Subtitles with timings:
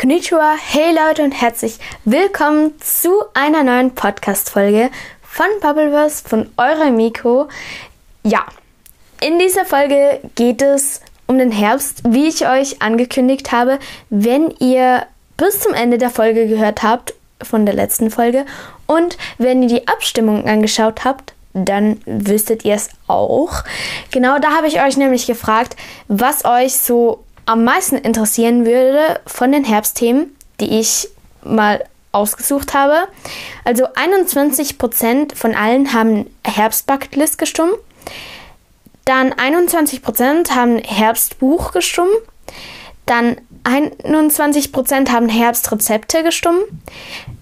[0.00, 4.88] Konnichiwa, hey Leute und herzlich willkommen zu einer neuen Podcast-Folge
[5.20, 7.48] von Bubbleverse von eurem Mikro.
[8.22, 8.46] Ja,
[9.20, 13.78] in dieser Folge geht es um den Herbst, wie ich euch angekündigt habe.
[14.08, 15.04] Wenn ihr
[15.36, 17.12] bis zum Ende der Folge gehört habt,
[17.42, 18.46] von der letzten Folge,
[18.86, 23.64] und wenn ihr die Abstimmung angeschaut habt, dann wüsstet ihr es auch.
[24.12, 25.76] Genau da habe ich euch nämlich gefragt,
[26.08, 31.08] was euch so am meisten interessieren würde von den Herbstthemen, die ich
[31.42, 33.08] mal ausgesucht habe.
[33.64, 37.74] Also 21% von allen haben Herbstbucketlist gestimmt.
[39.04, 42.08] Dann 21% haben Herbstbuch gestimmt.
[43.06, 46.66] Dann 21% haben Herbstrezepte gestimmt.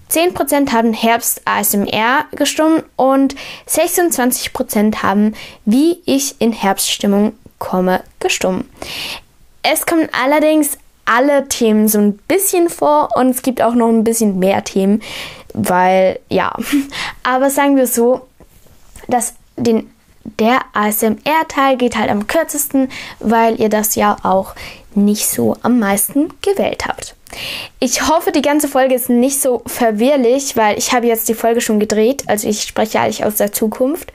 [0.09, 3.35] 10% haben Herbst ASMR gestimmt und
[3.67, 5.35] 26% haben
[5.65, 8.65] Wie ich in Herbststimmung komme gestimmt.
[9.63, 14.03] Es kommen allerdings alle Themen so ein bisschen vor und es gibt auch noch ein
[14.03, 15.01] bisschen mehr Themen,
[15.53, 16.55] weil ja,
[17.23, 18.27] aber sagen wir so,
[19.07, 19.89] dass den
[20.37, 24.53] der ASMR-Teil geht halt am kürzesten, weil ihr das ja auch
[24.93, 27.15] nicht so am meisten gewählt habt.
[27.79, 31.61] Ich hoffe, die ganze Folge ist nicht so verwirrlich, weil ich habe jetzt die Folge
[31.61, 34.11] schon gedreht, also ich spreche eigentlich aus der Zukunft.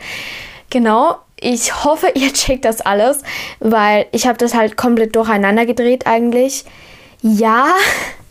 [0.71, 3.23] Genau, ich hoffe, ihr checkt das alles,
[3.61, 6.65] weil ich habe das halt komplett durcheinander gedreht eigentlich.
[7.23, 7.67] Ja.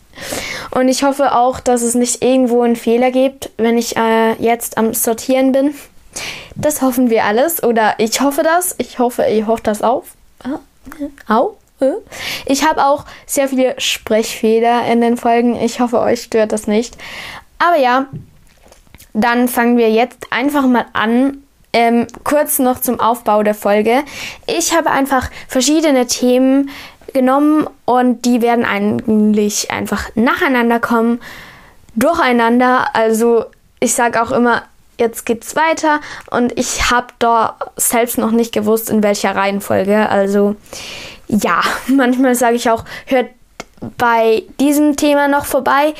[0.72, 4.78] Und ich hoffe auch, dass es nicht irgendwo einen Fehler gibt, wenn ich äh, jetzt
[4.78, 5.76] am Sortieren bin.
[6.56, 7.64] Das hoffen wir alles.
[7.64, 8.76] Oder ich hoffe das.
[8.78, 10.16] Ich hoffe, ihr hofft das auf.
[11.28, 11.58] Au.
[12.46, 15.56] Ich habe auch sehr viele Sprechfehler in den Folgen.
[15.56, 16.98] Ich hoffe, euch stört das nicht.
[17.60, 18.08] Aber ja,
[19.14, 21.43] dann fangen wir jetzt einfach mal an.
[21.74, 24.04] Ähm, kurz noch zum Aufbau der Folge.
[24.46, 26.70] Ich habe einfach verschiedene Themen
[27.14, 31.20] genommen und die werden eigentlich einfach nacheinander kommen,
[31.96, 32.88] durcheinander.
[32.94, 33.46] Also
[33.80, 34.64] ich sage auch immer,
[35.00, 40.10] jetzt geht's weiter und ich habe da selbst noch nicht gewusst, in welcher Reihenfolge.
[40.10, 40.56] Also
[41.28, 43.30] ja, manchmal sage ich auch, hört
[43.98, 45.94] bei diesem Thema noch vorbei.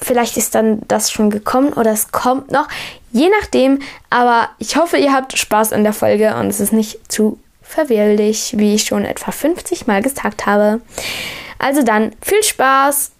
[0.00, 2.68] Vielleicht ist dann das schon gekommen oder es kommt noch.
[3.12, 7.10] Je nachdem, aber ich hoffe, ihr habt Spaß in der Folge und es ist nicht
[7.10, 10.80] zu verwirrlich, wie ich schon etwa 50 Mal gesagt habe.
[11.58, 13.12] Also dann viel Spaß!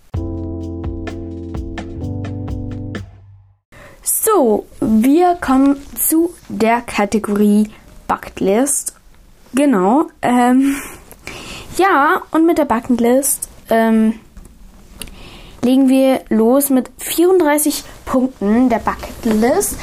[4.02, 7.70] So, wir kommen zu der Kategorie
[8.06, 8.94] Bucketlist.
[9.54, 10.06] Genau.
[10.22, 10.76] Ähm,
[11.76, 14.20] ja, und mit der Bucketlist ähm,
[15.62, 19.76] legen wir los mit 34 Punkten der Bucketlist.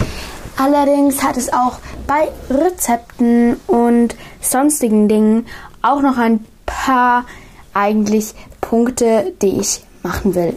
[0.58, 5.48] Allerdings hat es auch bei Rezepten und sonstigen Dingen
[5.82, 7.26] auch noch ein paar
[7.74, 10.56] eigentlich Punkte, die ich machen will.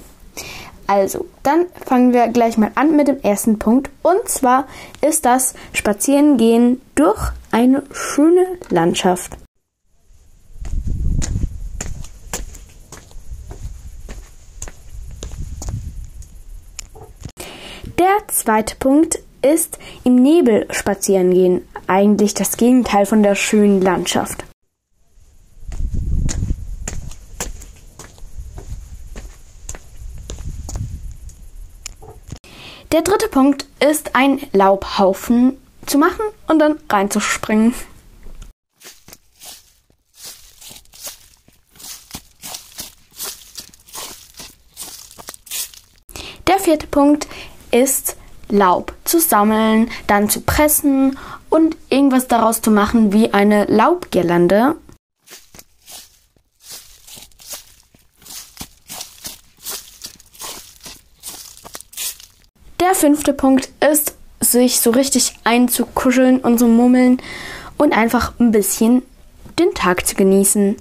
[0.86, 3.90] Also, dann fangen wir gleich mal an mit dem ersten Punkt.
[4.02, 4.66] Und zwar
[5.00, 9.36] ist das Spazierengehen durch eine schöne Landschaft.
[17.98, 21.66] Der zweite Punkt ist im Nebel spazieren gehen.
[21.86, 24.44] Eigentlich das Gegenteil von der schönen Landschaft.
[32.92, 35.56] Der dritte Punkt ist ein Laubhaufen
[35.86, 37.74] zu machen und dann reinzuspringen.
[46.46, 47.26] Der vierte Punkt
[47.70, 48.16] ist
[48.48, 51.18] Laub zu sammeln, dann zu pressen
[51.50, 54.76] und irgendwas daraus zu machen wie eine Laubgirlande.
[62.80, 67.20] Der fünfte Punkt ist, sich so richtig einzukuscheln und zu mummeln
[67.78, 69.02] und einfach ein bisschen
[69.58, 70.76] den Tag zu genießen.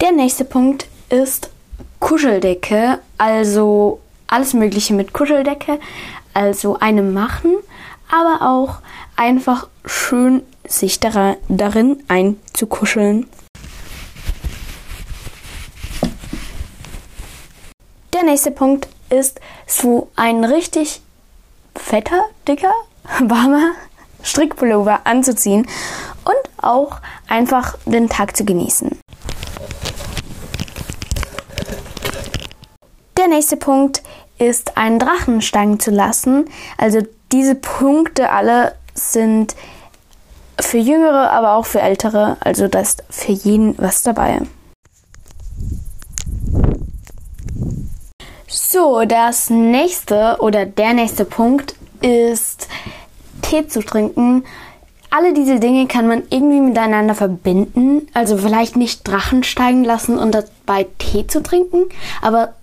[0.00, 1.51] Der nächste Punkt ist
[2.12, 5.80] Kuscheldecke, also alles Mögliche mit Kuscheldecke,
[6.34, 7.54] also eine machen,
[8.10, 8.82] aber auch
[9.16, 13.30] einfach schön sich darin einzukuscheln.
[18.12, 21.00] Der nächste Punkt ist so ein richtig
[21.74, 22.74] fetter, dicker,
[23.20, 23.72] warmer
[24.22, 25.66] Strickpullover anzuziehen
[26.26, 29.01] und auch einfach den Tag zu genießen.
[33.16, 34.02] Der nächste Punkt
[34.38, 36.46] ist, einen Drachen steigen zu lassen.
[36.78, 37.00] Also
[37.30, 39.54] diese Punkte alle sind
[40.60, 42.36] für Jüngere, aber auch für Ältere.
[42.40, 44.40] Also da ist für jeden was dabei.
[48.48, 52.68] So, das nächste oder der nächste Punkt ist
[53.42, 54.44] Tee zu trinken.
[55.10, 58.08] Alle diese Dinge kann man irgendwie miteinander verbinden.
[58.14, 61.84] Also vielleicht nicht Drachen steigen lassen und dabei Tee zu trinken,
[62.22, 62.54] aber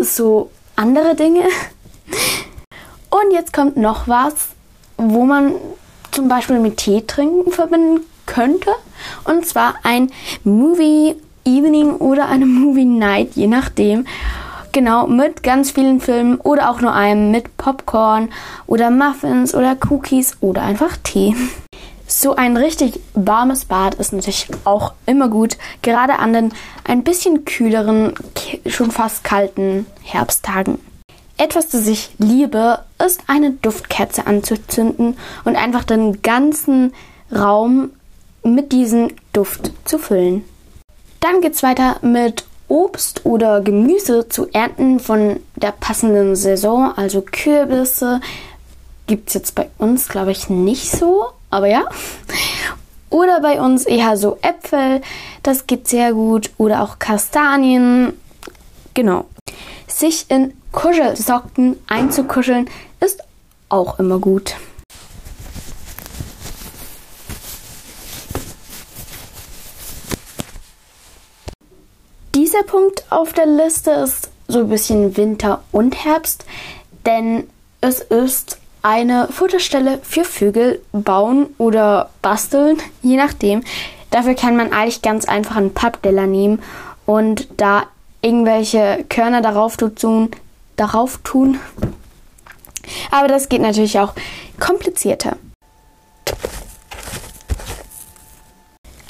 [0.00, 1.42] so andere Dinge.
[3.10, 4.34] Und jetzt kommt noch was,
[4.96, 5.54] wo man
[6.10, 8.70] zum Beispiel mit Tee trinken verbinden könnte.
[9.24, 10.10] Und zwar ein
[10.44, 14.06] Movie Evening oder eine Movie Night, je nachdem.
[14.72, 18.30] Genau, mit ganz vielen Filmen oder auch nur einem mit Popcorn
[18.66, 21.36] oder Muffins oder Cookies oder einfach Tee.
[22.06, 26.54] So ein richtig warmes Bad ist natürlich auch immer gut, gerade an den
[26.84, 28.14] ein bisschen kühleren,
[28.66, 30.78] schon fast kalten Herbsttagen.
[31.36, 36.92] Etwas, das ich liebe, ist eine Duftkerze anzuzünden und einfach den ganzen
[37.34, 37.90] Raum
[38.44, 40.44] mit diesem Duft zu füllen.
[41.20, 48.20] Dann geht's weiter mit Obst oder Gemüse zu ernten von der passenden Saison, also Kürbisse,
[49.06, 51.84] gibt es jetzt bei uns, glaube ich, nicht so, aber ja.
[53.10, 55.00] Oder bei uns eher so Äpfel,
[55.44, 56.50] das geht sehr gut.
[56.58, 58.12] Oder auch Kastanien,
[58.92, 59.26] genau.
[59.86, 62.68] Sich in Kuschelsocken einzukuscheln
[62.98, 63.22] ist
[63.68, 64.56] auch immer gut.
[72.34, 76.44] Dieser Punkt auf der Liste ist so ein bisschen Winter und Herbst,
[77.06, 77.48] denn
[77.80, 83.64] es ist eine Futterstelle für Vögel bauen oder basteln, je nachdem.
[84.10, 86.62] Dafür kann man eigentlich ganz einfach einen Pappdeller nehmen
[87.06, 87.84] und da
[88.20, 90.30] irgendwelche Körner darauf tun,
[90.76, 91.58] darauf tun.
[93.10, 94.12] Aber das geht natürlich auch
[94.60, 95.36] komplizierter.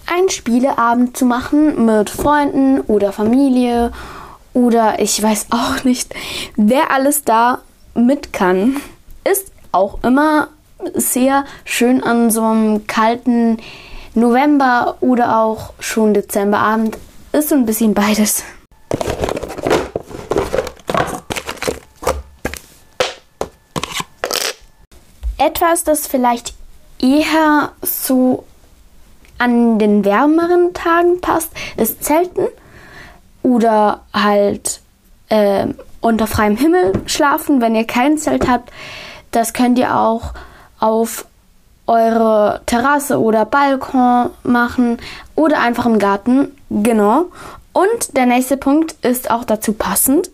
[0.07, 3.91] einen Spieleabend zu machen mit Freunden oder Familie
[4.53, 6.15] oder ich weiß auch nicht,
[6.55, 7.63] wer alles da
[7.97, 8.77] mit kann,
[9.25, 10.49] ist auch immer
[10.95, 13.59] sehr schön an so einem kalten
[14.15, 16.97] November oder auch schon Dezemberabend.
[17.33, 18.45] Ist so ein bisschen beides.
[25.37, 26.55] Etwas, das vielleicht
[27.01, 28.45] eher so
[29.39, 32.47] an den wärmeren Tagen passt, ist Zelten
[33.43, 34.81] oder halt
[35.29, 35.67] äh,
[36.01, 38.71] unter freiem Himmel schlafen, wenn ihr kein Zelt habt.
[39.35, 40.33] Das könnt ihr auch
[40.79, 41.27] auf
[41.89, 44.99] eure Terrasse oder Balkon machen
[45.35, 46.57] oder einfach im Garten.
[46.71, 47.27] Genau.
[47.73, 50.31] Und der nächste Punkt ist auch dazu passend.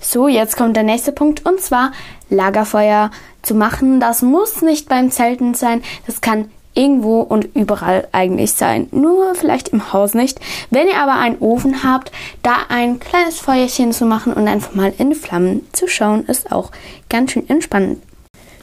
[0.00, 1.92] So, jetzt kommt der nächste Punkt und zwar
[2.30, 3.10] Lagerfeuer
[3.42, 4.00] zu machen.
[4.00, 6.50] Das muss nicht beim Zelten sein, das kann
[6.80, 8.88] irgendwo und überall eigentlich sein.
[8.90, 10.40] Nur vielleicht im Haus nicht.
[10.70, 12.10] Wenn ihr aber einen Ofen habt,
[12.42, 16.70] da ein kleines Feuerchen zu machen und einfach mal in Flammen zu schauen, ist auch
[17.10, 18.02] ganz schön entspannend.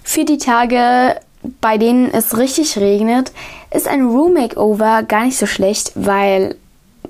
[0.03, 1.15] Für die Tage,
[1.61, 3.31] bei denen es richtig regnet,
[3.71, 6.55] ist ein Room Makeover gar nicht so schlecht, weil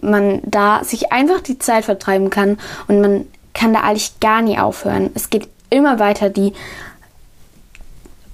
[0.01, 4.59] man da sich einfach die Zeit vertreiben kann und man kann da eigentlich gar nie
[4.59, 5.09] aufhören.
[5.15, 6.53] Es geht immer weiter die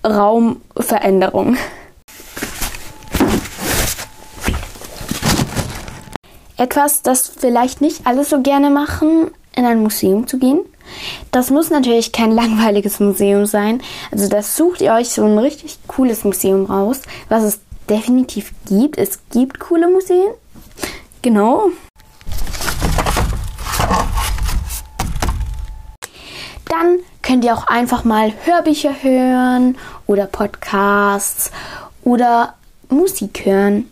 [0.06, 1.58] Raumveränderung.
[6.58, 10.60] Etwas, das vielleicht nicht alle so gerne machen, in ein Museum zu gehen.
[11.32, 13.82] Das muss natürlich kein langweiliges Museum sein.
[14.12, 18.98] Also das sucht ihr euch so ein richtig cooles Museum raus, was es definitiv gibt.
[18.98, 20.32] Es gibt coole Museen.
[21.22, 21.70] Genau.
[26.66, 31.52] Dann könnt ihr auch einfach mal Hörbücher hören oder Podcasts
[32.04, 32.56] oder
[32.90, 33.92] Musik hören.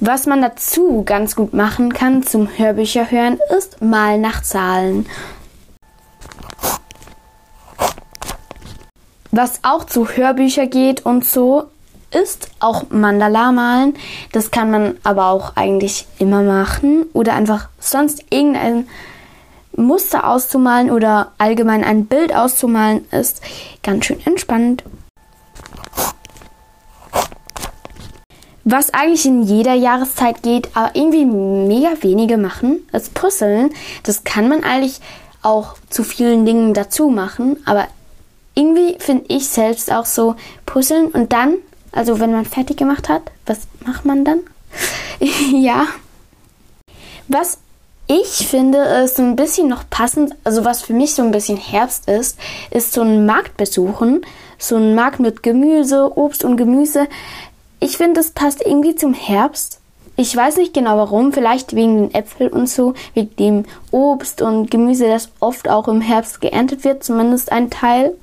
[0.00, 5.06] Was man dazu ganz gut machen kann zum Hörbücher hören, ist mal nach Zahlen.
[9.30, 11.70] Was auch zu Hörbücher geht und so,
[12.10, 13.94] ist auch Mandala malen.
[14.32, 18.86] Das kann man aber auch eigentlich immer machen oder einfach sonst irgendein
[19.74, 23.40] Muster auszumalen oder allgemein ein Bild auszumalen ist
[23.82, 24.84] ganz schön entspannend.
[28.64, 33.70] Was eigentlich in jeder Jahreszeit geht, aber irgendwie mega wenige machen, ist Puzzeln.
[34.04, 35.00] Das kann man eigentlich
[35.42, 37.88] auch zu vielen Dingen dazu machen, aber
[38.54, 41.56] irgendwie finde ich selbst auch so Puzzeln und dann
[41.92, 44.40] also wenn man fertig gemacht hat, was macht man dann?
[45.52, 45.86] ja.
[47.28, 47.58] Was
[48.08, 51.58] Ich finde es so ein bisschen noch passend, also was für mich so ein bisschen
[51.58, 52.38] Herbst ist,
[52.70, 54.24] ist so ein Markt besuchen.
[54.58, 57.08] So ein Markt mit Gemüse, Obst und Gemüse.
[57.82, 59.80] Ich finde, es passt irgendwie zum Herbst.
[60.14, 64.70] Ich weiß nicht genau warum, vielleicht wegen den Äpfeln und so, wegen dem Obst und
[64.70, 68.14] Gemüse, das oft auch im Herbst geerntet wird, zumindest ein Teil.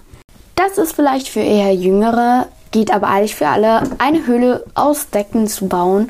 [0.56, 5.46] Das ist vielleicht für eher Jüngere, geht aber eigentlich für alle, eine Höhle aus Decken
[5.50, 6.10] zu bauen.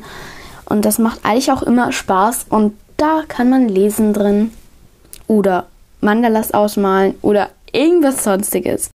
[0.66, 4.52] Und das macht eigentlich auch immer Spaß und da kann man lesen drin.
[5.26, 5.66] Oder
[6.00, 8.90] Mandalas ausmalen oder irgendwas sonstiges.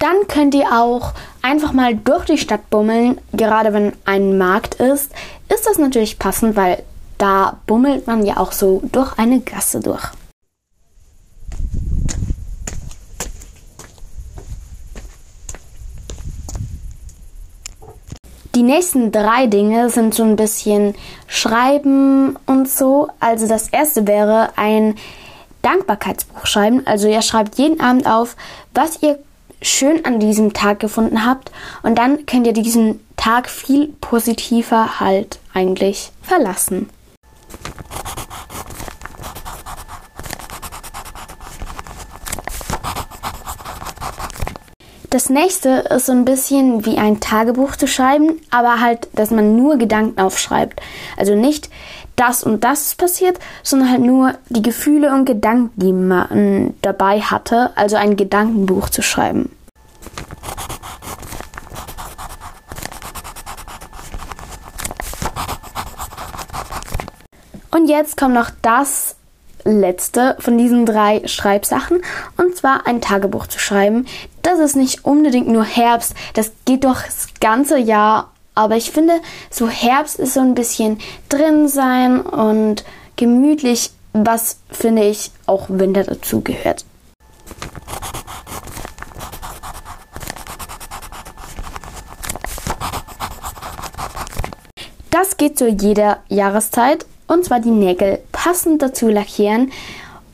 [0.00, 3.20] Dann könnt ihr auch einfach mal durch die Stadt bummeln.
[3.34, 5.12] Gerade wenn ein Markt ist,
[5.54, 6.82] ist das natürlich passend, weil
[7.18, 10.02] da bummelt man ja auch so durch eine Gasse durch.
[18.54, 20.94] Die nächsten drei Dinge sind so ein bisschen
[21.26, 23.08] Schreiben und so.
[23.20, 24.94] Also das erste wäre ein
[25.60, 26.86] Dankbarkeitsbuch schreiben.
[26.86, 28.34] Also ihr schreibt jeden Abend auf,
[28.72, 29.18] was ihr
[29.62, 31.50] schön an diesem Tag gefunden habt
[31.82, 36.88] und dann könnt ihr diesen Tag viel positiver halt eigentlich verlassen.
[45.10, 49.56] Das nächste ist so ein bisschen wie ein Tagebuch zu schreiben, aber halt, dass man
[49.56, 50.80] nur Gedanken aufschreibt.
[51.16, 51.68] Also nicht
[52.20, 57.20] das und das ist passiert, sondern halt nur die Gefühle und Gedanken, die man dabei
[57.20, 59.50] hatte, also ein Gedankenbuch zu schreiben.
[67.70, 69.16] Und jetzt kommt noch das
[69.64, 72.02] letzte von diesen drei Schreibsachen
[72.36, 74.06] und zwar ein Tagebuch zu schreiben.
[74.42, 78.32] Das ist nicht unbedingt nur Herbst, das geht doch das ganze Jahr.
[78.54, 82.84] Aber ich finde, so Herbst ist so ein bisschen drin sein und
[83.16, 86.84] gemütlich, was finde ich auch Winter dazu gehört.
[95.10, 99.72] Das geht zu jeder Jahreszeit und zwar die Nägel passend dazu lackieren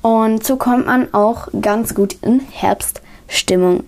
[0.03, 3.85] und so kommt man auch ganz gut in Herbststimmung.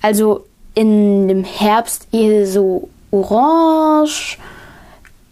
[0.00, 4.38] Also in dem Herbst eher so orange,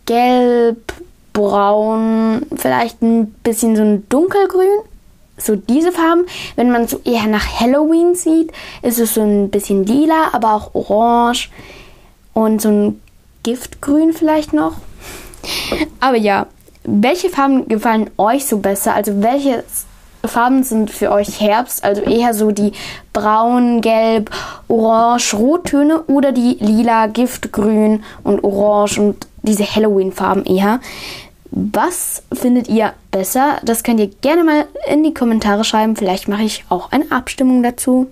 [0.06, 0.92] gelb,
[1.32, 4.80] braun, vielleicht ein bisschen so ein dunkelgrün.
[5.40, 6.26] So diese Farben.
[6.56, 10.75] Wenn man so eher nach Halloween sieht, ist es so ein bisschen lila, aber auch
[10.75, 11.50] orange
[12.35, 13.00] und so ein
[13.44, 14.75] Giftgrün vielleicht noch.
[16.00, 16.47] Aber ja,
[16.82, 18.94] welche Farben gefallen euch so besser?
[18.94, 19.62] Also welche
[20.28, 21.85] Farben sind für euch Herbst?
[21.85, 22.73] Also eher so die
[23.12, 24.30] braun, gelb,
[24.68, 30.80] orange, rottöne oder die lila, giftgrün und orange und diese Halloween-Farben eher.
[31.50, 33.58] Was findet ihr besser?
[33.64, 35.97] Das könnt ihr gerne mal in die Kommentare schreiben.
[35.97, 38.08] Vielleicht mache ich auch eine Abstimmung dazu.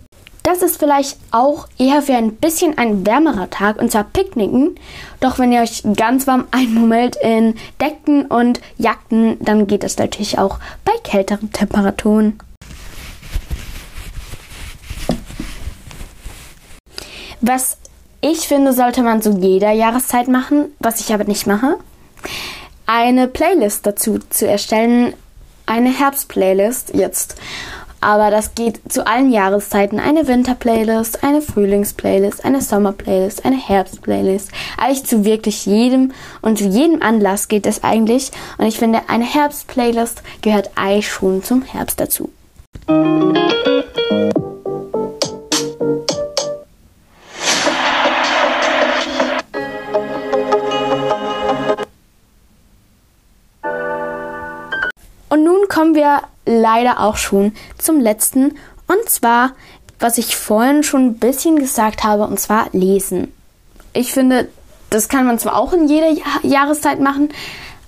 [0.46, 4.76] Das ist vielleicht auch eher für ein bisschen ein wärmerer Tag, und zwar Picknicken.
[5.18, 10.38] Doch wenn ihr euch ganz warm einmummelt in Decken und Jagden, dann geht es natürlich
[10.38, 12.38] auch bei kälteren Temperaturen.
[17.40, 17.78] Was
[18.20, 21.76] ich finde, sollte man zu jeder Jahreszeit machen, was ich aber nicht mache,
[22.86, 25.12] eine Playlist dazu zu erstellen,
[25.66, 27.34] eine Herbstplaylist jetzt.
[28.00, 29.98] Aber das geht zu allen Jahreszeiten.
[29.98, 34.50] Eine Winter-Playlist, eine Frühlings-Playlist, eine Sommer-Playlist, eine Herbst-Playlist.
[34.78, 36.12] Eigentlich zu wirklich jedem
[36.42, 38.30] und zu jedem Anlass geht es eigentlich.
[38.58, 42.30] Und ich finde, eine Herbst-Playlist gehört eigentlich schon zum Herbst dazu.
[56.44, 58.56] Leider auch schon zum letzten.
[58.86, 59.52] Und zwar,
[59.98, 63.32] was ich vorhin schon ein bisschen gesagt habe, und zwar lesen.
[63.92, 64.48] Ich finde,
[64.90, 66.10] das kann man zwar auch in jeder
[66.42, 67.30] Jahreszeit machen,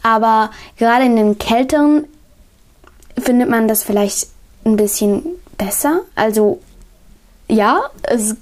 [0.02, 2.04] aber gerade in den kälteren
[3.18, 4.28] findet man das vielleicht
[4.64, 5.24] ein bisschen
[5.56, 6.02] besser.
[6.14, 6.60] Also
[7.48, 8.36] ja, es,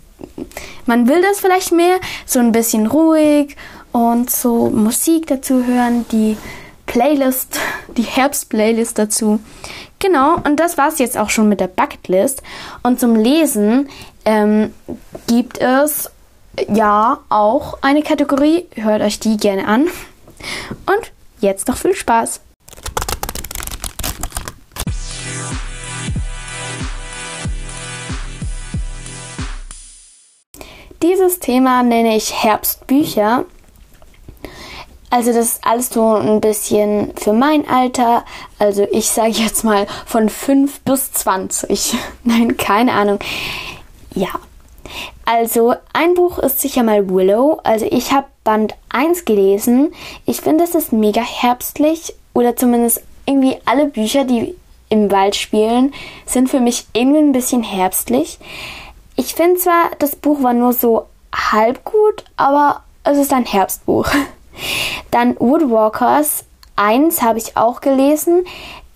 [0.86, 3.56] man will das vielleicht mehr, so ein bisschen ruhig
[3.92, 6.36] und so Musik dazu hören, die
[6.86, 7.58] Playlist,
[7.96, 9.40] die Herbst-Playlist dazu.
[9.98, 12.42] Genau, und das war es jetzt auch schon mit der Bucketlist.
[12.82, 13.88] Und zum Lesen
[14.24, 14.72] ähm,
[15.26, 16.10] gibt es
[16.68, 18.66] ja auch eine Kategorie.
[18.74, 19.88] Hört euch die gerne an.
[20.86, 22.40] Und jetzt noch viel Spaß.
[31.02, 33.44] Dieses Thema nenne ich Herbstbücher
[35.10, 38.24] Also das ist alles so ein bisschen für mein Alter.
[38.58, 41.94] Also ich sage jetzt mal von 5 bis 20.
[42.24, 43.18] Nein, keine Ahnung.
[44.14, 44.28] Ja.
[45.24, 47.60] Also ein Buch ist sicher mal Willow.
[47.64, 49.92] Also ich habe Band 1 gelesen.
[50.24, 52.14] Ich finde, es ist mega herbstlich.
[52.34, 54.54] Oder zumindest irgendwie alle Bücher, die
[54.88, 55.92] im Wald spielen,
[56.26, 58.38] sind für mich irgendwie ein bisschen herbstlich.
[59.16, 64.08] Ich finde zwar, das Buch war nur so halb gut, aber es ist ein Herbstbuch.
[65.10, 66.44] Dann Woodwalkers
[66.76, 68.44] 1 habe ich auch gelesen.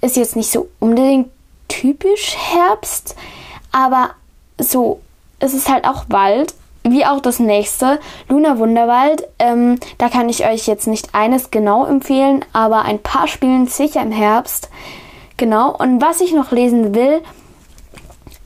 [0.00, 1.29] Ist jetzt nicht so unbedingt
[1.69, 3.14] typisch Herbst,
[3.73, 4.11] aber
[4.59, 5.00] so,
[5.38, 9.26] es ist halt auch Wald, wie auch das nächste, Luna Wunderwald.
[9.38, 14.02] Ähm, da kann ich euch jetzt nicht eines genau empfehlen, aber ein paar spielen sicher
[14.02, 14.71] im Herbst.
[15.37, 17.23] Genau, und was ich noch lesen will,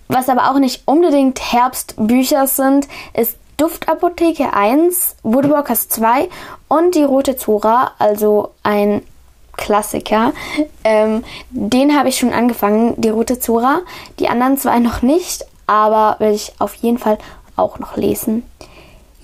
[0.09, 6.29] was aber auch nicht unbedingt Herbstbücher sind, ist Duftapotheke 1, Woodwalkers 2
[6.69, 9.03] und die Rote Zora, also ein
[9.57, 10.33] Klassiker.
[10.83, 13.81] Ähm, den habe ich schon angefangen, die Rote Zora.
[14.19, 17.19] Die anderen zwei noch nicht, aber will ich auf jeden Fall
[17.57, 18.43] auch noch lesen.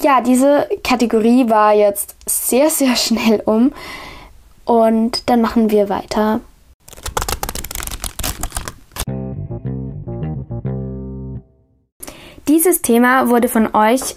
[0.01, 3.73] Ja, diese Kategorie war jetzt sehr, sehr schnell um.
[4.65, 6.41] Und dann machen wir weiter
[12.51, 14.17] Dieses Thema wurde von euch,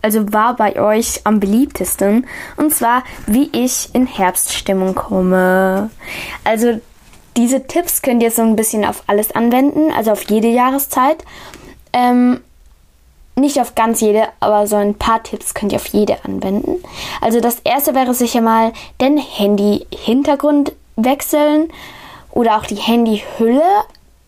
[0.00, 2.26] also war bei euch am beliebtesten,
[2.56, 5.90] und zwar, wie ich in Herbststimmung komme.
[6.44, 6.80] Also
[7.36, 11.22] diese Tipps könnt ihr so ein bisschen auf alles anwenden, also auf jede Jahreszeit.
[11.92, 12.40] Ähm,
[13.36, 16.82] nicht auf ganz jede, aber so ein paar Tipps könnt ihr auf jede anwenden.
[17.20, 18.72] Also das erste wäre sicher mal
[19.02, 21.70] den Handy-Hintergrund wechseln
[22.30, 23.60] oder auch die Handyhülle.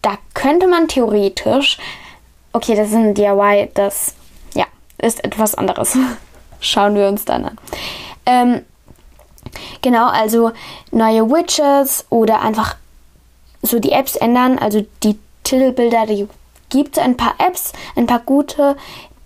[0.02, 1.78] Da könnte man theoretisch
[2.56, 4.14] Okay, das ist ein DIY, das
[4.54, 4.64] ja,
[4.96, 5.94] ist etwas anderes.
[6.60, 7.58] Schauen wir uns dann an.
[8.24, 8.62] Ähm,
[9.82, 10.52] genau, also
[10.90, 12.76] neue Widgets oder einfach
[13.60, 16.28] so die Apps ändern, also die Titelbilder, die
[16.70, 18.78] gibt es ein paar Apps, ein paar gute,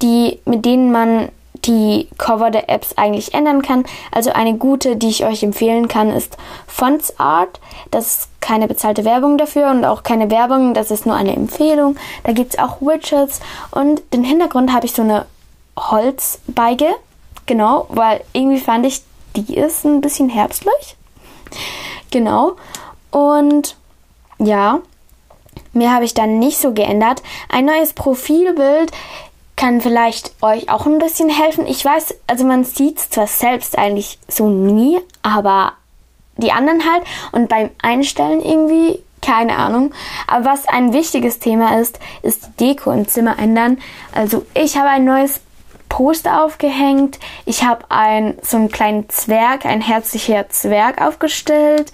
[0.02, 1.28] die mit denen man
[1.64, 3.84] die Cover der Apps eigentlich ändern kann.
[4.12, 7.60] Also eine gute, die ich euch empfehlen kann, ist Fonts Art.
[7.90, 11.96] Das ist keine bezahlte Werbung dafür und auch keine Werbung, das ist nur eine Empfehlung.
[12.24, 15.26] Da gibt es auch Widgets und den Hintergrund habe ich so eine
[15.78, 16.88] Holzbeige.
[17.46, 19.02] Genau, weil irgendwie fand ich,
[19.36, 20.96] die ist ein bisschen herbstlich.
[22.10, 22.56] Genau.
[23.10, 23.76] Und
[24.38, 24.80] ja,
[25.72, 27.22] mehr habe ich dann nicht so geändert.
[27.48, 28.92] Ein neues Profilbild
[29.60, 31.66] kann vielleicht euch auch ein bisschen helfen.
[31.66, 35.74] Ich weiß, also man sieht es zwar selbst eigentlich so nie, aber
[36.38, 37.04] die anderen halt.
[37.32, 39.92] Und beim Einstellen irgendwie, keine Ahnung.
[40.26, 43.76] Aber was ein wichtiges Thema ist, ist die Deko im Zimmer ändern.
[44.14, 45.42] Also ich habe ein neues
[45.90, 47.18] Poster aufgehängt.
[47.44, 51.92] Ich habe ein, so einen kleinen Zwerg, ein herzlicher Zwerg aufgestellt.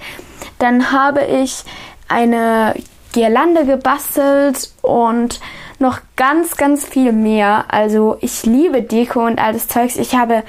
[0.61, 1.65] Dann habe ich
[2.07, 2.77] eine
[3.13, 5.41] Girlande gebastelt und
[5.79, 7.67] noch ganz, ganz viel mehr.
[7.69, 9.97] Also ich liebe Deko und all das Zeugs.
[9.97, 10.43] Ich habe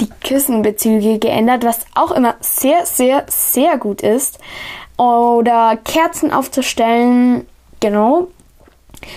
[0.00, 4.38] die Kissenbezüge geändert, was auch immer sehr, sehr, sehr gut ist.
[4.96, 7.46] Oder Kerzen aufzustellen.
[7.80, 8.28] Genau.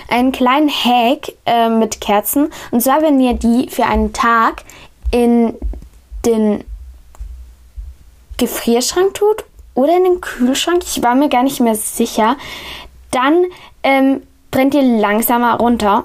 [0.08, 2.50] Einen kleinen Hack äh, mit Kerzen.
[2.70, 4.64] Und zwar, wenn ihr die für einen Tag
[5.10, 5.54] in
[6.26, 6.64] den
[8.36, 12.36] Gefrierschrank tut oder in den Kühlschrank, ich war mir gar nicht mehr sicher,
[13.10, 13.44] dann
[13.82, 14.22] ähm,
[14.58, 16.02] brennt ihr langsamer runter.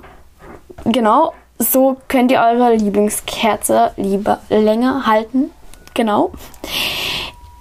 [0.85, 5.49] Genau, so könnt ihr eure Lieblingskerze lieber länger halten.
[5.95, 6.29] Genau.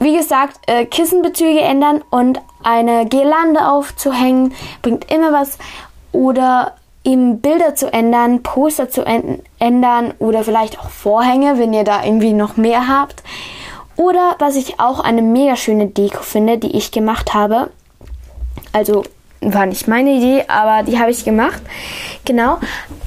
[0.00, 4.52] Wie gesagt, äh, Kissenbezüge ändern und eine Girlande aufzuhängen
[4.82, 5.56] bringt immer was.
[6.12, 6.74] Oder
[7.04, 9.02] eben Bilder zu ändern, Poster zu
[9.58, 13.22] ändern oder vielleicht auch Vorhänge, wenn ihr da irgendwie noch mehr habt.
[13.96, 17.70] Oder was ich auch eine mega schöne Deko finde, die ich gemacht habe.
[18.74, 19.04] Also
[19.42, 21.62] war nicht meine Idee, aber die habe ich gemacht.
[22.24, 22.58] Genau.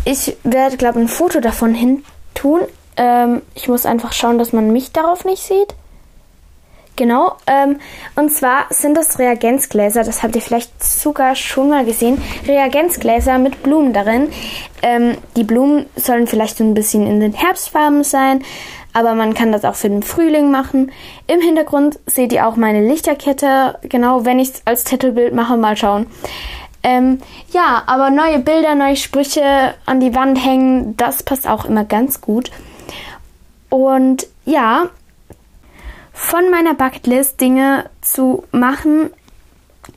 [0.03, 2.61] Ich werde, glaube ich, ein Foto davon hin tun.
[2.97, 5.75] Ähm, ich muss einfach schauen, dass man mich darauf nicht sieht.
[6.95, 7.35] Genau.
[7.45, 7.79] Ähm,
[8.15, 10.03] und zwar sind das Reagenzgläser.
[10.03, 12.21] Das habt ihr vielleicht sogar schon mal gesehen.
[12.47, 14.29] Reagenzgläser mit Blumen darin.
[14.81, 18.43] Ähm, die Blumen sollen vielleicht so ein bisschen in den Herbstfarben sein
[18.95, 20.89] aber man kann das auch für den Frühling machen.
[21.27, 25.75] Im Hintergrund seht ihr auch meine Lichterkette, genau, wenn ich es als Titelbild mache, mal
[25.75, 26.07] schauen.
[26.81, 27.19] Ähm,
[27.51, 32.21] ja, aber neue Bilder, neue Sprüche an die Wand hängen, das passt auch immer ganz
[32.21, 32.51] gut.
[33.69, 34.85] Und ja,
[36.13, 39.09] von meiner Bucketlist Dinge zu machen,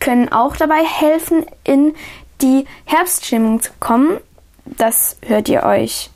[0.01, 1.95] können auch dabei helfen, in
[2.43, 4.19] die Herbststimmung zu kommen.
[4.65, 6.11] Das hört ihr euch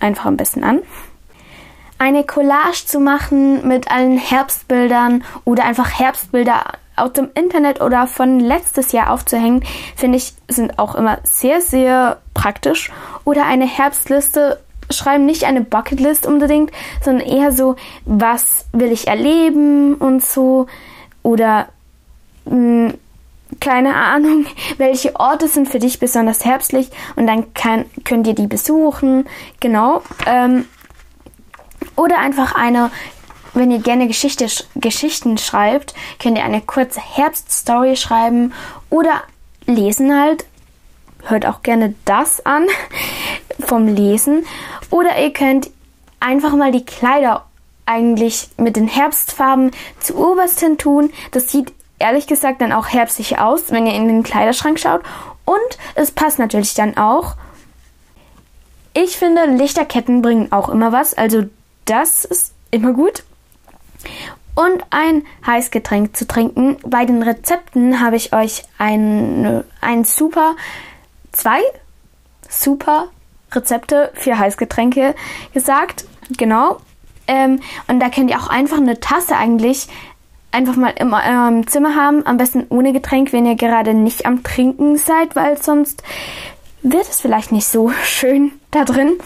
[0.00, 0.82] einfach am besten an.
[1.98, 6.64] Eine Collage zu machen mit allen Herbstbildern oder einfach Herbstbilder
[6.96, 9.64] aus dem Internet oder von letztes Jahr aufzuhängen,
[9.96, 12.90] finde ich, sind auch immer sehr, sehr praktisch.
[13.24, 14.58] Oder eine Herbstliste
[14.90, 16.70] schreiben, nicht eine Bucketlist unbedingt,
[17.02, 20.66] sondern eher so, was will ich erleben und so.
[21.22, 21.68] Oder
[22.46, 22.94] mh, hm,
[23.60, 24.46] keine Ahnung,
[24.78, 29.26] welche Orte sind für dich besonders herbstlich und dann kann, könnt ihr die besuchen.
[29.60, 30.02] Genau.
[30.26, 30.66] Ähm,
[31.96, 32.90] oder einfach eine
[33.56, 38.52] wenn ihr gerne Geschichte, Geschichten schreibt, könnt ihr eine kurze Herbststory schreiben
[38.90, 39.22] oder
[39.64, 40.44] lesen halt.
[41.24, 42.66] Hört auch gerne das an
[43.58, 44.44] vom Lesen.
[44.90, 45.70] Oder ihr könnt
[46.20, 47.46] einfach mal die Kleider
[47.86, 51.10] eigentlich mit den Herbstfarben zu oberst hin tun.
[51.30, 55.00] Das sieht ehrlich gesagt dann auch herbstlich aus, wenn ihr in den Kleiderschrank schaut.
[55.46, 57.36] Und es passt natürlich dann auch.
[58.92, 61.14] Ich finde, Lichterketten bringen auch immer was.
[61.14, 61.44] Also
[61.86, 63.24] das ist immer gut
[64.54, 66.76] und ein Heißgetränk zu trinken.
[66.84, 70.56] Bei den Rezepten habe ich euch ein, ein super,
[71.32, 71.60] zwei
[72.48, 73.08] super
[73.52, 75.14] Rezepte für Heißgetränke
[75.52, 76.06] gesagt.
[76.36, 76.78] Genau.
[77.28, 79.88] Ähm, und da könnt ihr auch einfach eine Tasse eigentlich
[80.52, 82.24] einfach mal in eurem Zimmer haben.
[82.26, 86.02] Am besten ohne Getränk, wenn ihr gerade nicht am Trinken seid, weil sonst
[86.92, 89.18] wird es vielleicht nicht so schön da drin.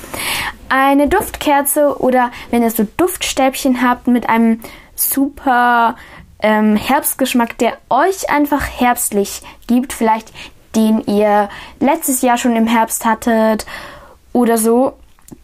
[0.68, 4.60] Eine Duftkerze oder wenn ihr so Duftstäbchen habt mit einem
[4.94, 5.96] super
[6.42, 10.32] ähm, Herbstgeschmack, der euch einfach herbstlich gibt, vielleicht
[10.76, 11.48] den ihr
[11.80, 13.66] letztes Jahr schon im Herbst hattet
[14.32, 14.94] oder so.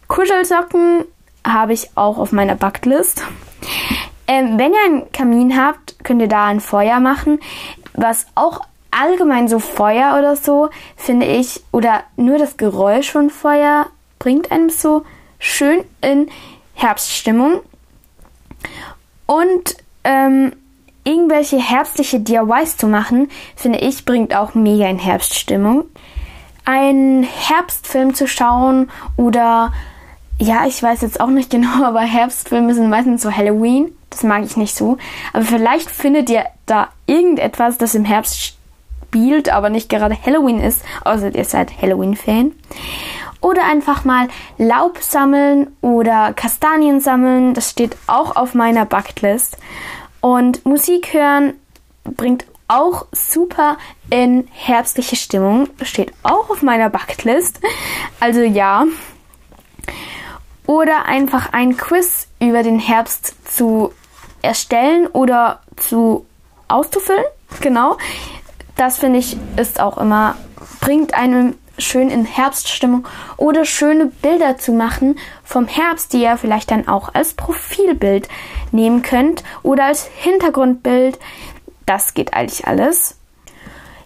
[0.07, 1.03] Kuschelsocken
[1.45, 3.23] habe ich auch auf meiner Bucketlist.
[4.27, 7.39] Ähm, wenn ihr einen Kamin habt, könnt ihr da ein Feuer machen.
[7.93, 13.87] Was auch allgemein so Feuer oder so, finde ich, oder nur das Geräusch von Feuer
[14.19, 15.03] bringt einem so
[15.39, 16.29] schön in
[16.73, 17.61] Herbststimmung.
[19.25, 20.53] Und ähm,
[21.03, 25.85] irgendwelche herbstliche DIYs zu machen, finde ich, bringt auch mega in Herbststimmung.
[26.65, 29.71] Einen Herbstfilm zu schauen oder
[30.39, 33.91] ja, ich weiß jetzt auch nicht genau, aber Herbstfilme sind meistens so Halloween.
[34.09, 34.97] Das mag ich nicht so.
[35.33, 38.56] Aber vielleicht findet ihr da irgendetwas, das im Herbst
[39.07, 42.51] spielt, aber nicht gerade Halloween ist, außer ihr seid Halloween-Fan.
[43.39, 47.53] Oder einfach mal Laub sammeln oder Kastanien sammeln.
[47.53, 49.57] Das steht auch auf meiner Bucketlist.
[50.21, 51.53] Und Musik hören
[52.03, 53.77] bringt auch super
[54.09, 55.69] in herbstliche Stimmung.
[55.83, 57.59] Steht auch auf meiner Bucketlist.
[58.19, 58.85] Also ja.
[60.65, 63.93] Oder einfach ein Quiz über den Herbst zu
[64.41, 66.25] erstellen oder zu
[66.67, 67.23] auszufüllen.
[67.61, 67.97] Genau.
[68.77, 70.35] Das finde ich ist auch immer,
[70.79, 76.71] bringt einem schön in Herbststimmung oder schöne Bilder zu machen vom Herbst, die ihr vielleicht
[76.71, 78.27] dann auch als Profilbild
[78.71, 81.19] nehmen könnt oder als Hintergrundbild.
[81.85, 83.17] Das geht eigentlich alles.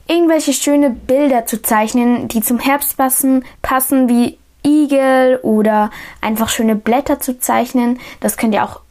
[0.08, 6.76] Irgendwelche schöne Bilder zu zeichnen, die zum Herbst passen, passen wie Igel oder einfach schöne
[6.76, 8.00] Blätter zu zeichnen.
[8.20, 8.82] Das könnt ihr auch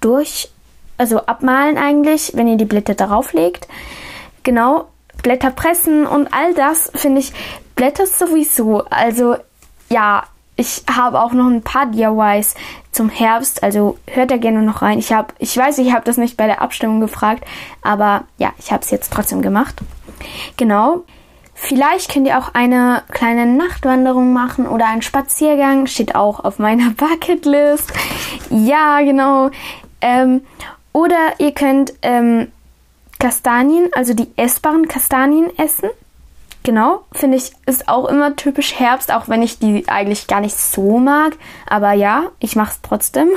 [0.00, 0.50] durch,
[0.98, 3.68] also abmalen eigentlich, wenn ihr die Blätter darauf legt.
[4.42, 4.86] Genau,
[5.22, 7.32] Blätter pressen und all das finde ich
[7.76, 8.84] Blätter sowieso.
[8.90, 9.36] Also
[9.88, 10.24] ja,
[10.56, 12.54] ich habe auch noch ein paar DIYs
[12.92, 14.98] zum Herbst, also hört da gerne noch rein.
[14.98, 17.44] Ich habe, ich weiß, ich habe das nicht bei der Abstimmung gefragt,
[17.82, 19.76] aber ja, ich habe es jetzt trotzdem gemacht.
[20.56, 21.04] Genau.
[21.54, 26.90] Vielleicht könnt ihr auch eine kleine Nachtwanderung machen oder einen Spaziergang, steht auch auf meiner
[26.96, 27.92] Bucketlist.
[28.50, 29.50] Ja, genau.
[30.00, 30.42] Ähm,
[30.92, 32.48] oder ihr könnt ähm,
[33.20, 35.90] Kastanien, also die essbaren Kastanien essen.
[36.62, 40.56] Genau, finde ich, ist auch immer typisch Herbst, auch wenn ich die eigentlich gar nicht
[40.56, 41.36] so mag.
[41.66, 43.28] Aber ja, ich mache es trotzdem.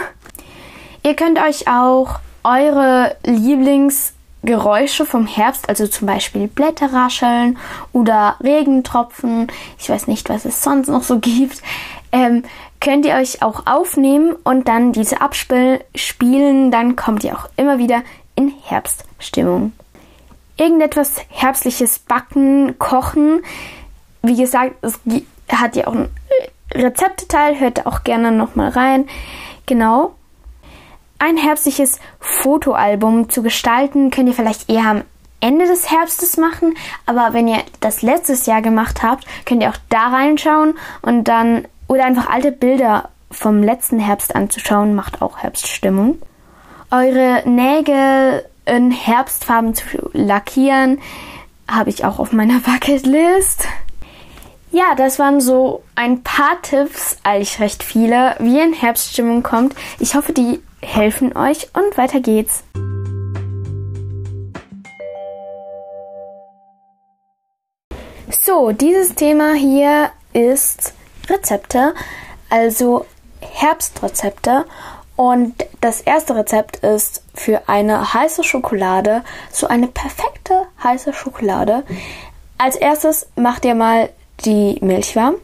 [1.03, 7.57] Ihr könnt euch auch eure Lieblingsgeräusche vom Herbst, also zum Beispiel Blätter rascheln
[7.93, 9.47] oder Regentropfen,
[9.79, 11.61] ich weiß nicht, was es sonst noch so gibt,
[12.11, 12.43] ähm,
[12.79, 16.69] könnt ihr euch auch aufnehmen und dann diese abspielen.
[16.69, 18.03] Dann kommt ihr auch immer wieder
[18.35, 19.73] in Herbststimmung
[20.57, 23.43] irgendetwas Herbstliches backen, kochen.
[24.21, 24.99] Wie gesagt, es
[25.49, 26.09] hat ja auch einen
[26.73, 29.07] Rezepteteil, hört auch gerne nochmal rein.
[29.65, 30.15] Genau.
[31.19, 35.03] Ein herbstliches Fotoalbum zu gestalten könnt ihr vielleicht eher am
[35.39, 39.77] Ende des Herbstes machen, aber wenn ihr das letztes Jahr gemacht habt, könnt ihr auch
[39.89, 46.19] da reinschauen und dann oder einfach alte Bilder vom letzten Herbst anzuschauen, macht auch Herbststimmung.
[46.93, 51.01] Eure Nägel in Herbstfarben zu lackieren,
[51.67, 53.65] habe ich auch auf meiner Bucketlist.
[54.71, 59.73] Ja, das waren so ein paar Tipps, eigentlich recht viele, wie ihr in Herbststimmung kommt.
[59.97, 62.63] Ich hoffe, die helfen euch und weiter geht's.
[68.29, 70.93] So, dieses Thema hier ist
[71.27, 71.95] Rezepte,
[72.51, 73.08] also
[73.39, 74.65] Herbstrezepte.
[75.15, 81.84] Und das erste Rezept ist für eine heiße Schokolade, so eine perfekte heiße Schokolade.
[82.58, 84.10] Als erstes macht ihr mal
[84.45, 85.36] die Milch warm,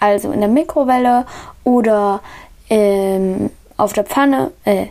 [0.00, 1.26] also in der Mikrowelle
[1.62, 2.20] oder
[2.68, 4.86] ähm, auf der Pfanne, äh,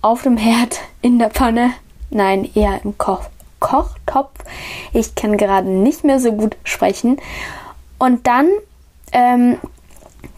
[0.00, 1.72] auf dem Herd, in der Pfanne,
[2.10, 3.24] nein, eher im Koch
[3.60, 4.44] Kochtopf.
[4.92, 7.16] Ich kann gerade nicht mehr so gut sprechen.
[7.98, 8.48] Und dann
[9.10, 9.58] ähm,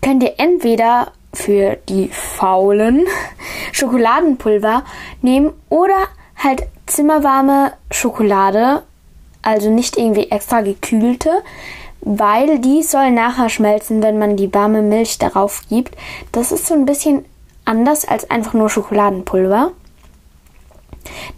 [0.01, 3.07] könnt ihr entweder für die Faulen
[3.73, 4.85] Schokoladenpulver
[5.23, 5.97] nehmen oder
[6.37, 8.83] halt zimmerwarme Schokolade,
[9.43, 11.31] also nicht irgendwie extra gekühlte,
[12.01, 15.97] weil die soll nachher schmelzen, wenn man die warme Milch darauf gibt.
[16.33, 17.25] Das ist so ein bisschen
[17.65, 19.73] anders als einfach nur Schokoladenpulver.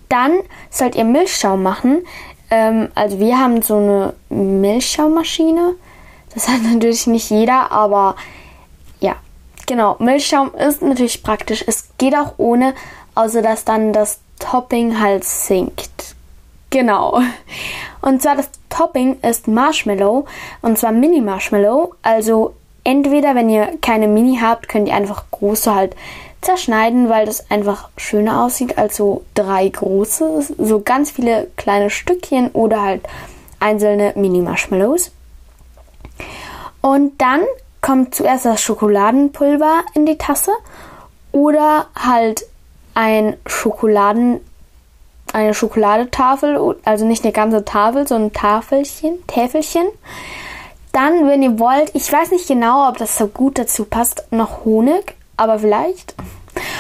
[0.09, 0.33] Dann
[0.71, 2.05] sollt ihr Milchschaum machen.
[2.51, 5.75] Ähm, also wir haben so eine Milchschaummaschine.
[6.35, 8.17] Das hat natürlich nicht jeder, aber
[9.67, 9.97] genau.
[9.99, 11.65] Milchschaum ist natürlich praktisch.
[11.67, 12.75] Es geht auch ohne,
[13.15, 16.15] außer dass dann das Topping halt sinkt.
[16.71, 17.21] Genau.
[18.01, 20.27] Und zwar das Topping ist Marshmallow
[20.63, 21.95] und zwar Mini Marshmallow.
[22.03, 25.95] Also entweder, wenn ihr keine Mini habt, könnt ihr einfach große halt
[26.41, 30.55] zerschneiden, weil das einfach schöner aussieht als so drei große.
[30.59, 33.03] So ganz viele kleine Stückchen oder halt
[33.61, 35.13] einzelne Mini Marshmallows.
[36.81, 37.43] Und dann
[37.83, 40.53] kommt zuerst das Schokoladenpulver in die Tasse
[41.33, 42.47] oder halt
[42.95, 44.41] ein Schokoladen,
[45.33, 49.85] eine Schokoladetafel, also nicht eine ganze Tafel, sondern ein Tafelchen, Täfelchen.
[50.93, 54.65] Dann, wenn ihr wollt, ich weiß nicht genau, ob das so gut dazu passt, noch
[54.65, 56.15] Honig, aber vielleicht.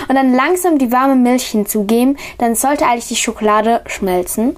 [0.08, 4.56] Und dann langsam die warme Milch hinzugeben, dann sollte eigentlich die Schokolade schmelzen.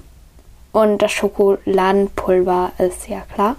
[0.73, 3.55] Und das Schokoladenpulver ist ja klar.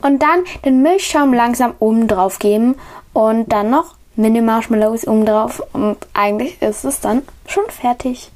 [0.00, 2.76] Und dann den Milchschaum langsam oben drauf geben
[3.12, 5.62] und dann noch Mini-Marshmallows oben drauf.
[5.72, 8.30] Und eigentlich ist es dann schon fertig.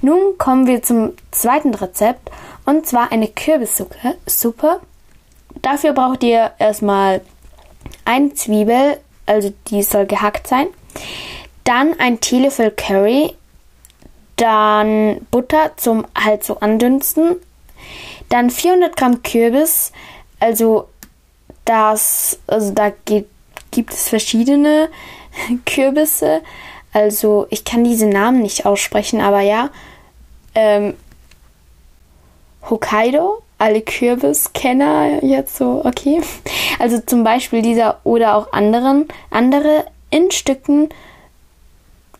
[0.00, 2.30] Nun kommen wir zum zweiten Rezept
[2.64, 4.80] und zwar eine Kürbissuppe.
[5.60, 7.20] Dafür braucht ihr erstmal
[8.04, 10.66] eine Zwiebel, also die soll gehackt sein.
[11.64, 13.34] Dann ein Teelöffel Curry,
[14.36, 17.36] dann Butter zum halt so andünsten,
[18.28, 19.92] dann 400 Gramm Kürbis,
[20.42, 20.88] also
[21.64, 23.28] das, also da geht,
[23.70, 24.88] gibt es verschiedene
[25.66, 26.42] Kürbisse.
[26.92, 29.70] Also ich kann diese Namen nicht aussprechen, aber ja.
[30.54, 30.94] Ähm,
[32.68, 36.20] Hokkaido, alle Kürbiskenner jetzt so, okay.
[36.80, 40.88] Also zum Beispiel dieser oder auch anderen, andere in Stücken.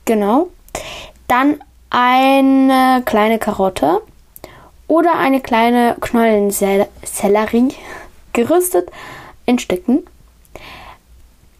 [0.04, 0.48] Genau.
[1.26, 4.00] Dann eine kleine Karotte
[4.86, 7.74] oder eine kleine Knollensellerie
[8.32, 8.90] gerüstet
[9.46, 10.04] in Stücken.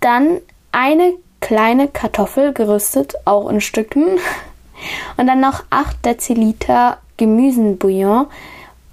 [0.01, 0.39] Dann
[0.73, 4.19] eine kleine Kartoffel gerüstet, auch in Stücken.
[5.17, 8.27] Und dann noch 8 Deziliter Gemüsenbouillon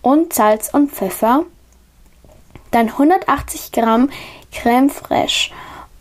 [0.03, 1.45] und Salz und Pfeffer.
[2.69, 4.09] Dann 180 Gramm
[4.51, 5.51] Creme fraiche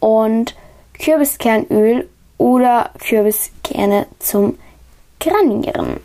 [0.01, 0.55] und
[0.99, 4.59] Kürbiskernöl oder Kürbiskerne zum
[5.21, 6.01] Granieren.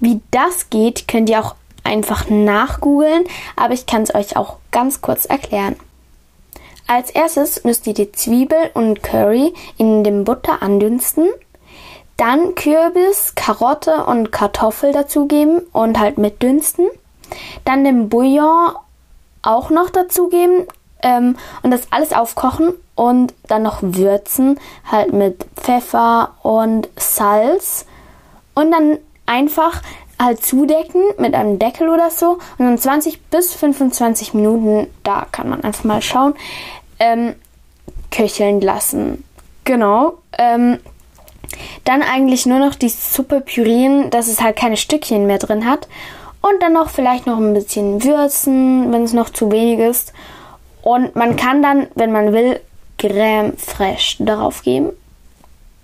[0.00, 1.54] Wie das geht, könnt ihr auch
[1.88, 3.24] einfach nachgoogeln,
[3.56, 5.76] aber ich kann es euch auch ganz kurz erklären.
[6.86, 11.28] Als erstes müsst ihr die Zwiebel und Curry in dem Butter andünsten,
[12.16, 16.86] dann Kürbis, Karotte und Kartoffel dazugeben und halt mitdünsten,
[17.64, 18.72] dann den Bouillon
[19.42, 20.66] auch noch dazugeben
[21.02, 24.58] ähm, und das alles aufkochen und dann noch würzen,
[24.90, 27.86] halt mit Pfeffer und Salz
[28.54, 29.82] und dann einfach
[30.20, 35.48] halt zudecken mit einem Deckel oder so und dann 20 bis 25 Minuten, da kann
[35.48, 36.34] man einfach mal schauen,
[36.98, 37.34] ähm,
[38.10, 39.24] köcheln lassen.
[39.64, 40.18] Genau.
[40.36, 40.78] Ähm,
[41.84, 45.88] dann eigentlich nur noch die Suppe pürieren, dass es halt keine Stückchen mehr drin hat.
[46.40, 50.12] Und dann noch vielleicht noch ein bisschen würzen, wenn es noch zu wenig ist.
[50.82, 52.60] Und man kann dann, wenn man will,
[52.96, 54.90] Creme fraiche darauf geben.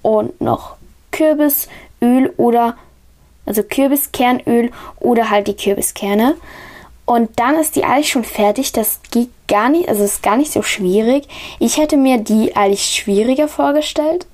[0.02, 0.76] Und noch
[1.10, 2.76] Kürbisöl oder
[3.46, 6.36] also Kürbiskernöl oder halt die Kürbiskerne.
[7.06, 8.72] Und dann ist die eigentlich schon fertig.
[8.72, 11.28] Das geht gar nicht, also ist gar nicht so schwierig.
[11.58, 14.26] Ich hätte mir die eigentlich schwieriger vorgestellt.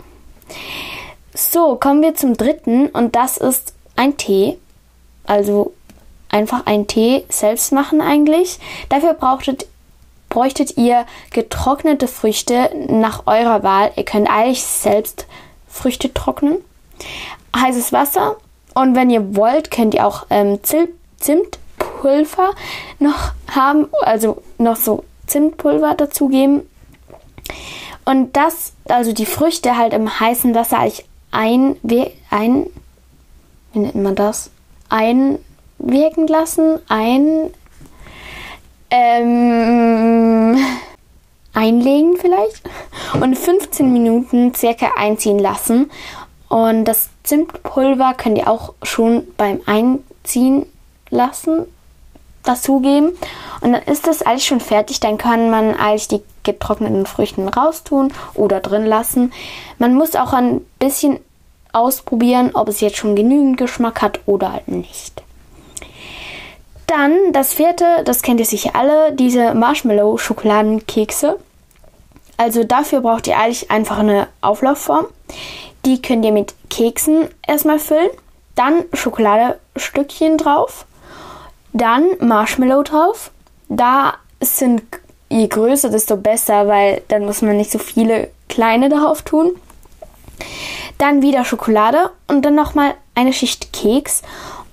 [1.35, 4.57] So, kommen wir zum dritten und das ist ein Tee.
[5.25, 5.73] Also
[6.29, 8.59] einfach einen Tee selbst machen eigentlich.
[8.88, 9.66] Dafür brauchtet
[10.29, 13.90] bräuchtet ihr getrocknete Früchte nach eurer Wahl.
[13.96, 15.27] Ihr könnt eigentlich selbst
[15.68, 16.59] Früchte trocknen.
[17.57, 18.37] Heißes Wasser
[18.75, 20.61] und wenn ihr wollt, könnt ihr auch ähm,
[21.19, 22.51] Zimtpulver
[22.99, 26.63] noch haben, also noch so Zimtpulver dazugeben.
[28.05, 31.77] Und das, also die Früchte halt im heißen Wasser eigentlich ein,
[32.31, 32.67] ein,
[33.73, 34.51] wie nennt man das?
[34.89, 37.51] Einwirken lassen, ein,
[38.91, 40.59] ähm,
[41.55, 42.63] einlegen vielleicht
[43.21, 45.91] und 15 Minuten circa einziehen lassen.
[46.49, 50.66] Und das Zimtpulver könnt ihr auch schon beim Einziehen
[51.11, 51.64] lassen,
[52.43, 53.12] dazugeben.
[53.61, 54.99] Und dann ist das eigentlich schon fertig.
[54.99, 59.33] Dann kann man eigentlich die getrockneten Früchten raustun oder drin lassen.
[59.79, 61.21] Man muss auch ein bisschen
[61.73, 65.23] ausprobieren, ob es jetzt schon genügend Geschmack hat oder nicht.
[66.88, 71.38] Dann das vierte, das kennt ihr sicher alle, diese Marshmallow-Schokoladenkekse.
[72.37, 75.07] Also dafür braucht ihr eigentlich einfach eine Auflaufform.
[75.87, 78.09] Die könnt ihr mit Keksen erstmal füllen,
[78.55, 80.87] dann Schokoladestückchen drauf,
[81.75, 83.33] dann Marshmallow drauf.
[83.69, 84.83] Da sind
[85.29, 89.53] je größer, desto besser, weil dann muss man nicht so viele kleine darauf tun.
[90.97, 94.23] Dann wieder Schokolade und dann nochmal eine Schicht Keks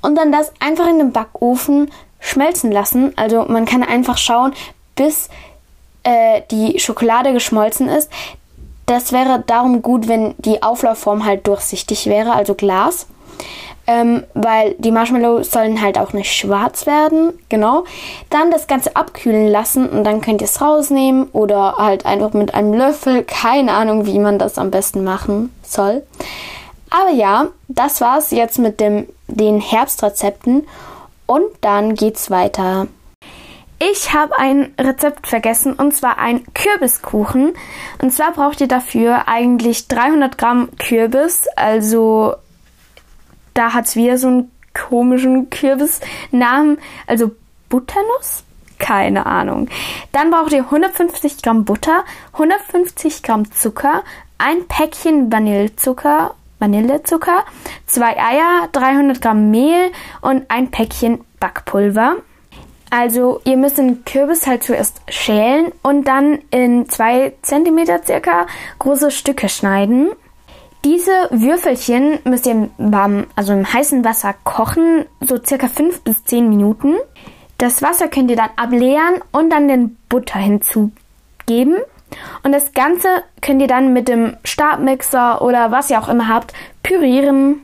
[0.02, 1.92] und dann das einfach in den Backofen
[2.22, 3.12] schmelzen lassen.
[3.18, 4.54] Also man kann einfach schauen,
[4.96, 5.28] bis
[6.04, 8.10] äh, die Schokolade geschmolzen ist.
[8.88, 13.06] Das wäre darum gut, wenn die Auflaufform halt durchsichtig wäre, also Glas.
[13.86, 17.84] Ähm, weil die Marshmallows sollen halt auch nicht schwarz werden, genau.
[18.30, 22.54] Dann das Ganze abkühlen lassen und dann könnt ihr es rausnehmen oder halt einfach mit
[22.54, 26.04] einem Löffel, keine Ahnung, wie man das am besten machen soll.
[26.90, 30.66] Aber ja, das war's jetzt mit dem, den Herbstrezepten
[31.26, 32.88] und dann geht's weiter.
[33.80, 37.54] Ich habe ein Rezept vergessen und zwar ein Kürbiskuchen.
[38.02, 41.48] Und zwar braucht ihr dafür eigentlich 300 Gramm Kürbis.
[41.56, 42.36] Also
[43.54, 46.80] da hat es wieder so einen komischen Kürbisnamen.
[47.06, 47.32] Also
[47.70, 48.44] Butternuss?
[48.80, 49.70] Keine Ahnung.
[50.12, 54.04] Dann braucht ihr 150 Gramm Butter, 150 Gramm Zucker,
[54.38, 57.44] ein Päckchen Vanillezucker, Vanillezucker,
[57.86, 62.18] zwei Eier, 300 Gramm Mehl und ein Päckchen Backpulver.
[62.90, 68.48] Also ihr müsst den Kürbis halt zuerst schälen und dann in zwei Zentimeter circa
[68.80, 70.10] große Stücke schneiden.
[70.86, 76.24] Diese Würfelchen müsst ihr im, warmen, also im heißen Wasser kochen, so circa fünf bis
[76.24, 76.96] zehn Minuten.
[77.58, 81.78] Das Wasser könnt ihr dann ableeren und dann den Butter hinzugeben.
[82.44, 83.08] Und das Ganze
[83.42, 87.62] könnt ihr dann mit dem Stabmixer oder was ihr auch immer habt pürieren.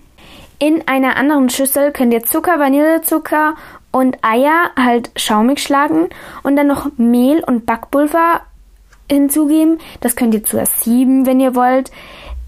[0.60, 3.56] In einer anderen Schüssel könnt ihr Zucker, Vanillezucker
[3.94, 6.10] und Eier halt schaumig schlagen
[6.42, 8.42] und dann noch Mehl und Backpulver
[9.10, 9.80] hinzugeben.
[10.02, 11.92] Das könnt ihr zuerst sieben, wenn ihr wollt.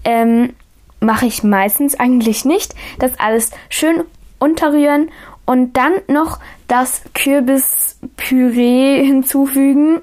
[0.04, 0.54] Ähm,
[0.98, 2.74] Mache ich meistens eigentlich nicht.
[2.98, 4.02] Das alles schön
[4.38, 5.10] unterrühren
[5.44, 10.00] und dann noch das Kürbispüree hinzufügen.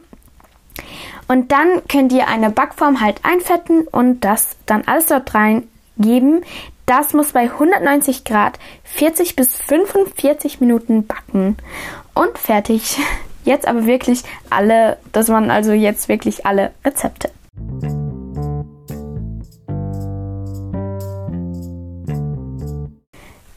[1.27, 6.43] Und dann könnt ihr eine Backform halt einfetten und das dann alles dort reingeben.
[6.85, 11.55] Das muss bei 190 Grad 40 bis 45 Minuten backen.
[12.13, 12.97] Und fertig.
[13.45, 17.29] Jetzt aber wirklich alle, das waren also jetzt wirklich alle Rezepte.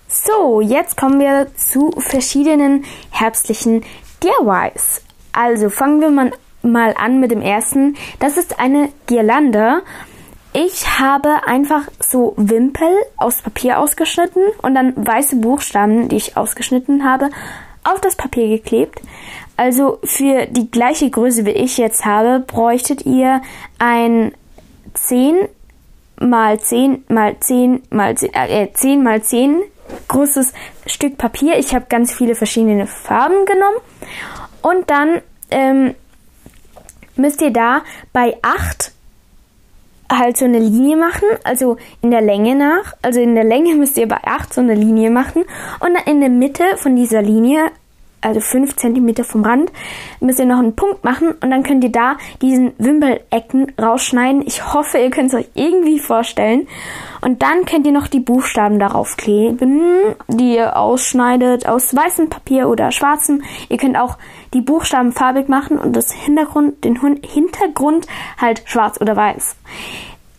[0.09, 3.85] So, jetzt kommen wir zu verschiedenen herbstlichen
[4.25, 5.03] DIYs.
[5.33, 7.97] Also fangen wir mal, mal an mit dem ersten.
[8.19, 9.83] Das ist eine Girlande
[10.59, 12.89] ich habe einfach so Wimpel
[13.19, 17.29] aus Papier ausgeschnitten und dann weiße Buchstaben, die ich ausgeschnitten habe,
[17.85, 19.03] auf das Papier geklebt.
[19.59, 23.43] Also für die gleiche Größe wie ich jetzt habe, bräuchtet ihr
[23.79, 24.33] ein
[24.95, 25.47] 10
[26.19, 29.61] mal 10 mal 10 mal 10, äh, 10 mal 10
[30.09, 30.55] großes
[30.87, 31.59] Stück Papier.
[31.59, 33.77] Ich habe ganz viele verschiedene Farben genommen.
[34.63, 35.95] Und dann ähm,
[37.15, 37.83] müsst ihr da
[38.15, 38.96] bei 8
[40.13, 42.95] halt so eine Linie machen, also in der Länge nach.
[43.03, 45.45] Also in der Länge müsst ihr bei 8 so eine Linie machen
[45.81, 47.71] und dann in der Mitte von dieser Linie,
[48.27, 49.71] also 5 cm vom Rand,
[50.21, 54.43] müsst ihr noch einen Punkt machen und dann könnt ihr da diesen Wimpelecken rausschneiden.
[54.47, 56.67] Ich hoffe, ihr könnt es euch irgendwie vorstellen.
[57.23, 59.81] Und dann könnt ihr noch die Buchstaben darauf kleben,
[60.29, 63.43] die ihr ausschneidet aus weißem Papier oder schwarzem.
[63.69, 64.19] Ihr könnt auch
[64.55, 68.07] die Buchstaben farbig machen und das Hintergrund, den Hintergrund
[68.39, 69.57] halt schwarz oder weiß.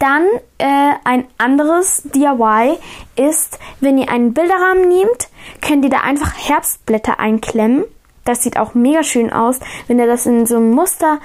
[0.08, 0.24] Dann
[0.58, 2.78] äh, ein anderes DIY
[3.18, 5.28] ist, wenn ihr einen Bilderrahmen nehmt,
[5.62, 7.84] könnt ihr da einfach Herbstblätter einklemmen.
[8.24, 11.20] Das sieht auch mega schön aus, wenn ihr das in so einem Muster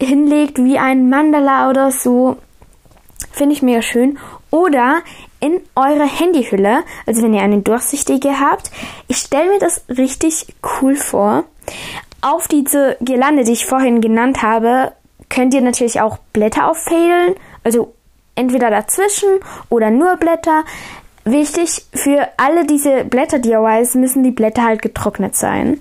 [0.00, 2.38] hinlegt, wie ein Mandala oder so.
[3.32, 4.18] Finde ich mega schön.
[4.50, 5.02] Oder
[5.40, 8.70] in eure Handyhülle, also wenn ihr eine durchsichtige habt.
[9.08, 11.44] Ich stelle mir das richtig cool vor.
[12.22, 14.92] Auf diese Girlande, die ich vorhin genannt habe,
[15.28, 17.92] könnt ihr natürlich auch Blätter auffädeln, also
[18.36, 20.64] entweder dazwischen oder nur Blätter.
[21.24, 25.80] Wichtig für alle diese Blätter-DIYs müssen die Blätter halt getrocknet sein.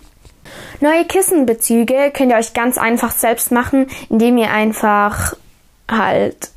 [0.79, 5.35] Neue Kissenbezüge könnt ihr euch ganz einfach selbst machen, indem ihr einfach
[5.89, 6.49] halt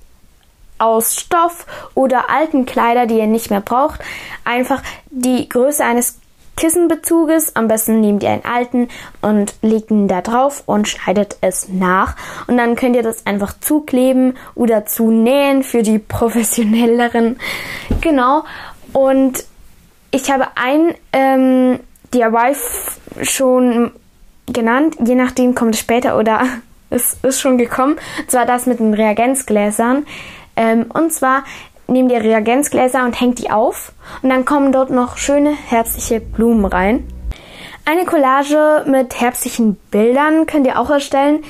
[0.78, 4.00] aus Stoff oder alten Kleider, die ihr nicht mehr braucht,
[4.44, 6.18] einfach die Größe eines
[6.58, 7.54] Kissenbezuges.
[7.54, 8.88] Am besten nehmt ihr einen alten
[9.22, 12.16] und legt ihn da drauf und schneidet es nach.
[12.48, 17.38] Und dann könnt ihr das einfach zukleben oder zunähen für die professionelleren.
[18.00, 18.44] Genau.
[18.92, 19.44] Und
[20.10, 21.80] ich habe ein ähm,
[22.12, 22.56] DIY
[23.22, 23.92] schon
[24.46, 24.96] genannt.
[25.04, 26.42] Je nachdem kommt es später oder
[26.90, 27.96] es ist schon gekommen.
[28.18, 30.06] Und zwar das mit den Reagenzgläsern.
[30.56, 31.44] Ähm, und zwar
[31.88, 36.64] nehmt ihr Reagenzgläser und hängt die auf und dann kommen dort noch schöne herbstliche Blumen
[36.64, 37.08] rein.
[37.84, 41.42] Eine Collage mit herbstlichen Bildern könnt ihr auch erstellen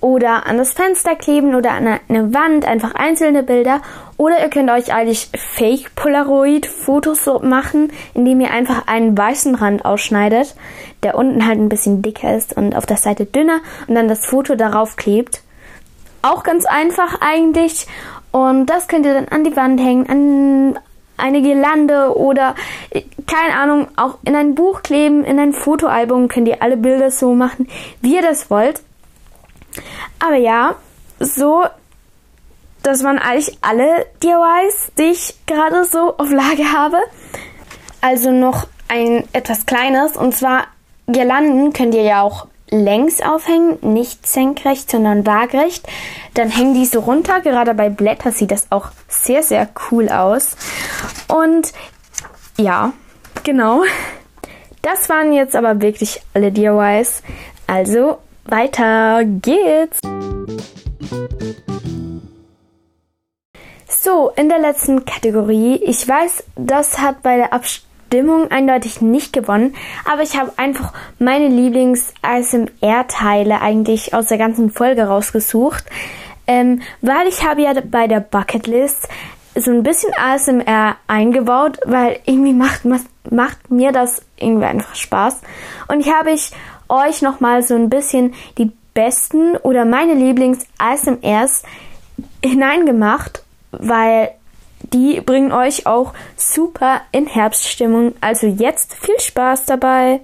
[0.00, 3.80] oder an das Fenster kleben oder an eine Wand, einfach einzelne Bilder.
[4.16, 9.84] Oder ihr könnt euch eigentlich Fake Polaroid Fotos machen, indem ihr einfach einen weißen Rand
[9.84, 10.54] ausschneidet,
[11.02, 14.24] der unten halt ein bisschen dicker ist und auf der Seite dünner und dann das
[14.24, 15.42] Foto darauf klebt.
[16.22, 17.86] Auch ganz einfach eigentlich.
[18.32, 20.78] Und das könnt ihr dann an die Wand hängen, an
[21.16, 22.54] eine Girlande oder
[23.26, 27.34] keine Ahnung, auch in ein Buch kleben, in ein Fotoalbum könnt ihr alle Bilder so
[27.34, 27.68] machen,
[28.00, 28.82] wie ihr das wollt.
[30.18, 30.76] Aber ja,
[31.18, 31.64] so,
[32.82, 36.98] das waren eigentlich alle DIYs, die ich gerade so auf Lage habe.
[38.00, 40.64] Also noch ein etwas kleines und zwar
[41.08, 45.86] Girlanden könnt ihr ja auch längs aufhängen, nicht senkrecht, sondern waagerecht.
[46.34, 47.40] Dann hängen die so runter.
[47.40, 50.56] Gerade bei Blätter sieht das auch sehr, sehr cool aus.
[51.28, 51.72] Und
[52.58, 52.92] ja,
[53.44, 53.82] genau.
[54.82, 57.22] Das waren jetzt aber wirklich alle DIYs.
[57.66, 60.00] Also weiter geht's.
[63.88, 65.76] So, in der letzten Kategorie.
[65.76, 69.74] Ich weiß, das hat bei der Abstimmung Stimmung eindeutig nicht gewonnen,
[70.10, 75.84] aber ich habe einfach meine Lieblings-ASMR-Teile eigentlich aus der ganzen Folge rausgesucht,
[76.46, 79.08] ähm, weil ich habe ja bei der Bucketlist
[79.56, 85.40] so ein bisschen ASMR eingebaut, weil irgendwie macht, macht mir das irgendwie einfach Spaß.
[85.88, 86.52] Und hier habe ich
[86.88, 91.64] euch nochmal so ein bisschen die besten oder meine Lieblings-ASMRs
[92.44, 93.42] hineingemacht,
[93.72, 94.30] weil
[94.92, 98.14] die bringen euch auch super in Herbststimmung.
[98.20, 100.20] Also jetzt viel Spaß dabei.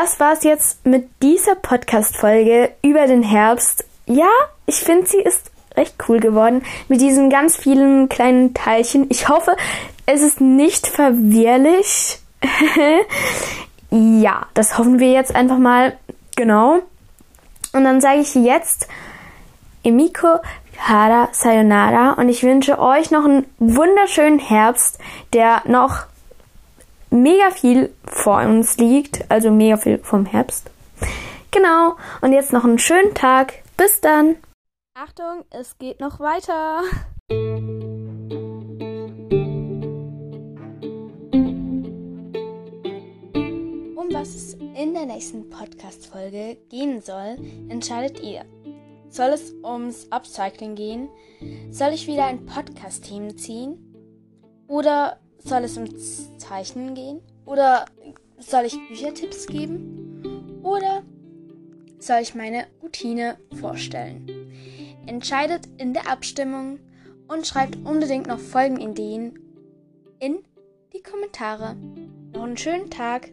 [0.00, 3.84] Das war's jetzt mit dieser Podcast-Folge über den Herbst.
[4.06, 4.30] Ja,
[4.64, 9.06] ich finde, sie ist recht cool geworden mit diesen ganz vielen kleinen Teilchen.
[9.10, 9.56] Ich hoffe,
[10.06, 12.20] es ist nicht verwirrlich.
[13.90, 15.96] ja, das hoffen wir jetzt einfach mal.
[16.36, 16.78] Genau.
[17.72, 18.86] Und dann sage ich jetzt
[19.82, 20.38] Emiko
[20.78, 25.00] Hara Sayonara und ich wünsche euch noch einen wunderschönen Herbst,
[25.32, 26.04] der noch
[27.10, 30.70] mega viel vor uns liegt, also mega viel vom Herbst.
[31.50, 33.54] Genau, und jetzt noch einen schönen Tag.
[33.76, 34.36] Bis dann.
[34.94, 36.82] Achtung, es geht noch weiter.
[43.96, 47.38] Um was es in der nächsten Podcast-Folge gehen soll,
[47.68, 48.44] entscheidet ihr.
[49.08, 51.08] Soll es ums Upcycling gehen?
[51.70, 53.78] Soll ich wieder ein Podcast-Thema ziehen?
[54.66, 57.20] Oder soll es ums Zeichnen gehen?
[57.44, 57.86] Oder
[58.38, 60.60] soll ich Büchertipps geben?
[60.62, 61.02] Oder
[61.98, 64.52] soll ich meine Routine vorstellen?
[65.06, 66.78] Entscheidet in der Abstimmung
[67.28, 69.38] und schreibt unbedingt noch Folgenideen
[70.18, 70.38] in
[70.92, 71.76] die Kommentare.
[72.32, 73.30] Noch einen schönen Tag.